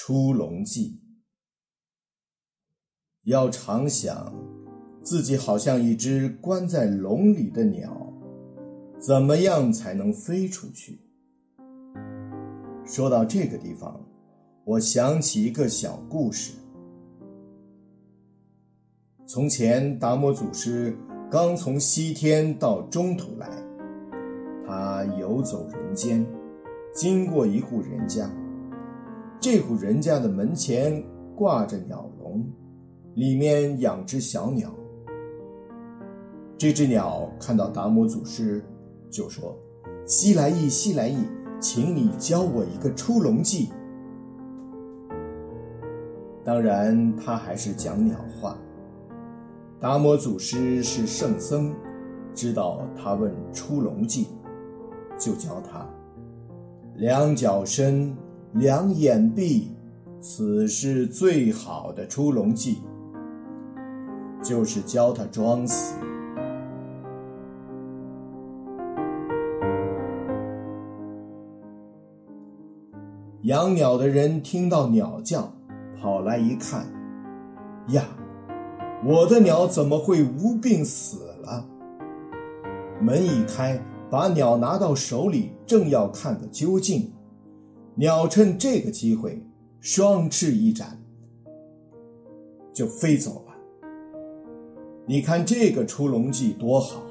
[0.00, 1.00] 出笼记。
[3.24, 4.32] 要常想，
[5.02, 8.12] 自己好像一只关在笼里的鸟，
[9.00, 11.00] 怎么样才能飞出去？
[12.86, 14.00] 说到这个地方，
[14.64, 16.54] 我想起一个小故事。
[19.26, 20.96] 从前，达摩祖师
[21.28, 23.50] 刚从西天到中土来，
[24.64, 26.24] 他游走人间，
[26.94, 28.30] 经过一户人家。
[29.40, 31.00] 这户人家的门前
[31.36, 32.44] 挂着鸟笼，
[33.14, 34.68] 里面养只小鸟。
[36.56, 38.64] 这只鸟看到达摩祖师，
[39.08, 39.56] 就说
[40.04, 41.18] ：“西来意，西来意，
[41.60, 43.70] 请你教我一个出笼计。”
[46.44, 48.58] 当然，他还是讲鸟话。
[49.78, 51.72] 达摩祖师是圣僧，
[52.34, 54.26] 知道他问出笼计，
[55.16, 55.86] 就教他：
[56.96, 58.12] 两脚伸，
[58.58, 59.68] 两眼闭，
[60.20, 62.78] 此是最好的出笼计。
[64.42, 65.94] 就是教他装死。
[73.42, 75.52] 养鸟的人听到鸟叫，
[76.00, 76.84] 跑来一看，
[77.88, 78.04] 呀！
[79.04, 81.64] 我的鸟怎么会无病死了？
[83.00, 87.10] 门一开，把鸟拿到手里，正要看个究竟，
[88.00, 89.42] 鸟趁这个机会，
[89.80, 90.96] 双翅一展，
[92.72, 93.54] 就飞走了。
[95.04, 97.02] 你看这个出笼计多好！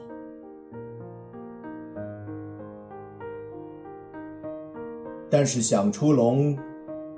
[5.30, 6.58] 但是想出笼，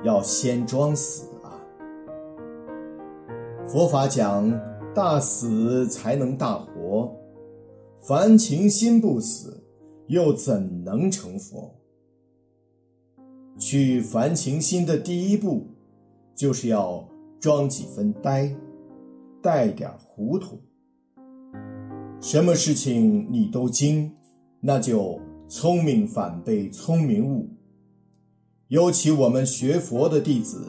[0.03, 1.62] 要先装死啊。
[3.67, 4.52] 佛法讲，
[4.95, 7.16] 大死才能大活，
[8.00, 9.64] 凡情心不死，
[10.08, 11.78] 又怎能成佛？
[13.59, 15.68] 去凡情心的第一步，
[16.34, 17.08] 就是要
[17.40, 18.56] 装几分呆，
[19.44, 20.59] 带点糊涂。
[22.20, 24.12] 什么事情你都精，
[24.59, 27.47] 那就聪明反被聪明误。
[28.70, 30.66] 尤其我们学佛的弟子，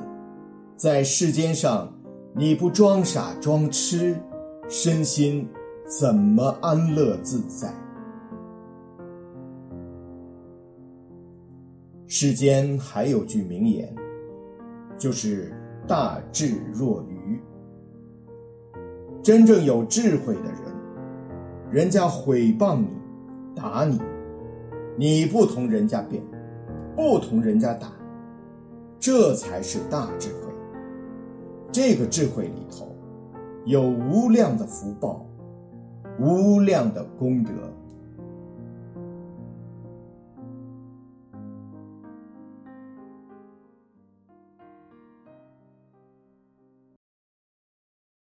[0.77, 1.97] 在世间上。
[2.33, 4.17] 你不装傻装痴，
[4.69, 5.49] 身心
[5.85, 7.75] 怎么安乐自在？
[12.13, 13.89] 世间还有句名言，
[14.99, 15.53] 就是
[15.87, 17.41] “大智若愚”。
[19.23, 20.61] 真正有智慧的人，
[21.71, 22.89] 人家毁谤你、
[23.55, 24.01] 打你，
[24.97, 26.21] 你不同人家辩，
[26.97, 27.93] 不同人家打，
[28.99, 30.53] 这才是大智慧。
[31.71, 32.93] 这个智慧里头，
[33.67, 35.25] 有无量的福报，
[36.19, 37.53] 无量的功德。